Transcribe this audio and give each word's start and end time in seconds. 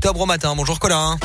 octobre 0.00 0.22
au 0.22 0.26
matin. 0.26 0.54
Bonjour 0.56 0.78
Colin. 0.78 1.18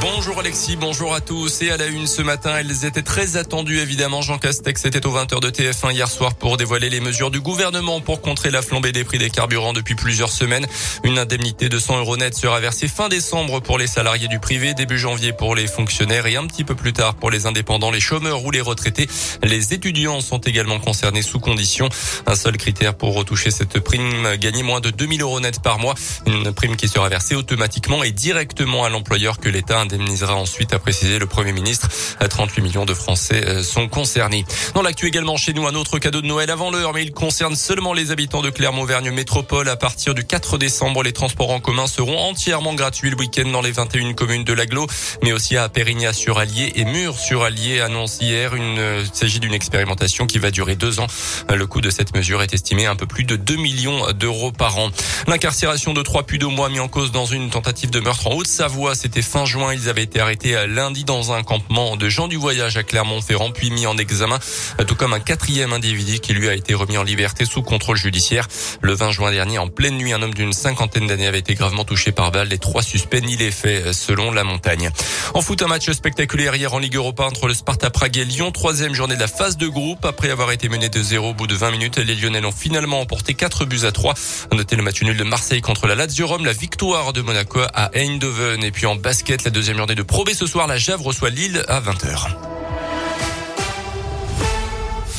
Bonjour 0.00 0.38
Alexis, 0.38 0.76
bonjour 0.76 1.12
à 1.14 1.20
tous. 1.20 1.60
Et 1.60 1.70
à 1.70 1.76
la 1.76 1.86
une 1.86 2.06
ce 2.06 2.22
matin, 2.22 2.56
elles 2.56 2.86
étaient 2.86 3.02
très 3.02 3.36
attendues 3.36 3.80
évidemment. 3.80 4.22
Jean 4.22 4.38
Castex 4.38 4.86
était 4.86 5.04
aux 5.04 5.14
20h 5.14 5.40
de 5.40 5.50
TF1 5.50 5.92
hier 5.92 6.08
soir 6.08 6.34
pour 6.34 6.56
dévoiler 6.56 6.88
les 6.88 7.00
mesures 7.00 7.30
du 7.30 7.40
gouvernement 7.40 8.00
pour 8.00 8.22
contrer 8.22 8.50
la 8.50 8.62
flambée 8.62 8.92
des 8.92 9.04
prix 9.04 9.18
des 9.18 9.28
carburants 9.28 9.74
depuis 9.74 9.94
plusieurs 9.94 10.30
semaines. 10.30 10.66
Une 11.04 11.18
indemnité 11.18 11.68
de 11.68 11.78
100 11.78 11.98
euros 11.98 12.16
net 12.16 12.34
sera 12.34 12.60
versée 12.60 12.88
fin 12.88 13.10
décembre 13.10 13.60
pour 13.60 13.76
les 13.76 13.86
salariés 13.86 14.28
du 14.28 14.38
privé, 14.38 14.72
début 14.72 14.98
janvier 14.98 15.34
pour 15.34 15.54
les 15.54 15.66
fonctionnaires 15.66 16.26
et 16.26 16.36
un 16.36 16.46
petit 16.46 16.64
peu 16.64 16.74
plus 16.74 16.94
tard 16.94 17.14
pour 17.14 17.30
les 17.30 17.44
indépendants, 17.44 17.90
les 17.90 18.00
chômeurs 18.00 18.42
ou 18.42 18.50
les 18.50 18.62
retraités. 18.62 19.06
Les 19.42 19.74
étudiants 19.74 20.22
sont 20.22 20.38
également 20.38 20.78
concernés 20.78 21.22
sous 21.22 21.40
condition. 21.40 21.90
Un 22.26 22.36
seul 22.36 22.56
critère 22.56 22.94
pour 22.94 23.14
retoucher 23.14 23.50
cette 23.50 23.78
prime, 23.80 24.36
gagner 24.36 24.62
moins 24.62 24.80
de 24.80 24.88
2000 24.88 25.20
euros 25.20 25.40
net 25.40 25.60
par 25.60 25.78
mois. 25.78 25.94
Une 26.26 26.52
prime 26.52 26.76
qui 26.76 26.88
sera 26.88 27.10
versée 27.10 27.34
automatiquement 27.34 28.02
et 28.02 28.12
directement 28.12 28.84
à 28.84 28.88
l'employeur 28.88 29.40
que 29.40 29.50
l'État 29.50 29.78
indemnisera 29.94 30.34
ensuite, 30.34 30.72
a 30.72 30.78
précisé 30.78 31.18
le 31.18 31.26
Premier 31.26 31.52
ministre. 31.52 31.88
38 32.28 32.62
millions 32.62 32.84
de 32.84 32.94
Français 32.94 33.44
euh, 33.46 33.62
sont 33.62 33.88
concernés. 33.88 34.44
Dans 34.74 34.82
l'actu 34.82 35.06
également 35.06 35.36
chez 35.36 35.52
nous, 35.52 35.66
un 35.66 35.74
autre 35.74 35.98
cadeau 35.98 36.20
de 36.20 36.26
Noël 36.26 36.50
avant 36.50 36.70
l'heure, 36.70 36.92
mais 36.94 37.02
il 37.02 37.12
concerne 37.12 37.56
seulement 37.56 37.92
les 37.92 38.10
habitants 38.10 38.42
de 38.42 38.50
Clermont-Auvergne 38.50 39.10
Métropole. 39.10 39.68
À 39.68 39.76
partir 39.76 40.14
du 40.14 40.24
4 40.24 40.58
décembre, 40.58 41.02
les 41.02 41.12
transports 41.12 41.50
en 41.50 41.60
commun 41.60 41.86
seront 41.86 42.18
entièrement 42.18 42.74
gratuits 42.74 43.10
le 43.10 43.16
week-end 43.16 43.48
dans 43.50 43.62
les 43.62 43.72
21 43.72 44.14
communes 44.14 44.44
de 44.44 44.52
l'aglo, 44.52 44.86
mais 45.22 45.32
aussi 45.32 45.56
à 45.56 45.68
Pérignas-sur-Allier 45.68 46.72
et 46.76 46.84
Murs-sur-Allier, 46.84 47.80
annonce 47.80 48.18
hier. 48.20 48.54
Une, 48.54 48.78
euh, 48.78 49.04
il 49.04 49.16
s'agit 49.16 49.40
d'une 49.40 49.54
expérimentation 49.54 50.26
qui 50.26 50.38
va 50.38 50.50
durer 50.50 50.76
deux 50.76 51.00
ans. 51.00 51.06
Le 51.48 51.66
coût 51.66 51.80
de 51.80 51.90
cette 51.90 52.14
mesure 52.14 52.42
est 52.42 52.54
estimé 52.54 52.86
à 52.86 52.92
un 52.92 52.96
peu 52.96 53.06
plus 53.06 53.24
de 53.24 53.36
2 53.36 53.56
millions 53.56 54.12
d'euros 54.12 54.52
par 54.52 54.78
an. 54.78 54.90
L'incarcération 55.26 55.92
de 55.92 56.02
trois 56.02 56.22
de 56.38 56.46
mois 56.46 56.68
mis 56.68 56.80
en 56.80 56.88
cause 56.88 57.12
dans 57.12 57.26
une 57.26 57.50
tentative 57.50 57.90
de 57.90 58.00
meurtre 58.00 58.28
en 58.28 58.34
Haute-Savoie, 58.34 58.94
c'était 58.94 59.22
fin 59.22 59.44
juin. 59.44 59.72
Ils 59.82 59.88
avaient 59.88 60.02
été 60.02 60.20
arrêtés 60.20 60.66
lundi 60.66 61.04
dans 61.04 61.32
un 61.32 61.42
campement 61.42 61.96
de 61.96 62.08
gens 62.10 62.28
du 62.28 62.36
voyage 62.36 62.76
à 62.76 62.82
Clermont-Ferrand, 62.82 63.50
puis 63.50 63.70
mis 63.70 63.86
en 63.86 63.96
examen, 63.96 64.38
tout 64.86 64.94
comme 64.94 65.14
un 65.14 65.20
quatrième 65.20 65.72
individu 65.72 66.18
qui 66.18 66.34
lui 66.34 66.50
a 66.50 66.54
été 66.54 66.74
remis 66.74 66.98
en 66.98 67.02
liberté 67.02 67.46
sous 67.46 67.62
contrôle 67.62 67.96
judiciaire. 67.96 68.46
Le 68.82 68.92
20 68.92 69.10
juin 69.12 69.30
dernier, 69.30 69.58
en 69.58 69.68
pleine 69.68 69.96
nuit, 69.96 70.12
un 70.12 70.20
homme 70.20 70.34
d'une 70.34 70.52
cinquantaine 70.52 71.06
d'années 71.06 71.26
avait 71.26 71.38
été 71.38 71.54
gravement 71.54 71.84
touché 71.84 72.12
par 72.12 72.30
balle. 72.30 72.48
Les 72.48 72.58
trois 72.58 72.82
suspects 72.82 73.22
n'y 73.22 73.36
les 73.36 73.50
faits 73.50 73.94
selon 73.94 74.32
la 74.32 74.44
montagne. 74.44 74.90
En 75.32 75.40
foot, 75.40 75.62
un 75.62 75.68
match 75.68 75.90
spectaculaire 75.90 76.54
hier 76.54 76.74
en 76.74 76.78
Ligue 76.78 76.96
Europa 76.96 77.24
entre 77.24 77.48
le 77.48 77.54
Sparta 77.54 77.88
Prague 77.88 78.18
et 78.18 78.24
Lyon. 78.24 78.50
Troisième 78.52 78.94
journée 78.94 79.14
de 79.14 79.20
la 79.20 79.28
phase 79.28 79.56
de 79.56 79.66
groupe. 79.66 80.04
Après 80.04 80.28
avoir 80.28 80.50
été 80.52 80.68
mené 80.68 80.90
de 80.90 81.02
0 81.02 81.30
au 81.30 81.34
bout 81.34 81.46
de 81.46 81.54
20 81.54 81.70
minutes, 81.70 81.96
les 81.96 82.14
Lyonnais 82.14 82.44
ont 82.44 82.52
finalement 82.52 83.00
emporté 83.00 83.32
4 83.32 83.64
buts 83.64 83.84
à 83.84 83.92
3. 83.92 84.12
Notez 84.52 84.76
le 84.76 84.82
match 84.82 85.02
nul 85.02 85.16
de 85.16 85.24
Marseille 85.24 85.62
contre 85.62 85.86
la 85.86 85.94
Lazio 85.94 86.26
Rome, 86.26 86.44
la 86.44 86.52
victoire 86.52 87.12
de 87.14 87.22
Monaco 87.22 87.60
à 87.72 87.90
Eindhoven 87.94 88.62
et 88.62 88.70
puis 88.70 88.86
en 88.86 88.96
basket, 88.96 89.44
la 89.44 89.50
deuxième 89.50 89.69
journée 89.76 89.94
de 89.94 90.02
Pro 90.02 90.24
ce 90.26 90.46
soir, 90.46 90.66
la 90.66 90.78
Jave 90.78 91.02
reçoit 91.02 91.30
Lille 91.30 91.64
à 91.68 91.80
20h. 91.80 92.49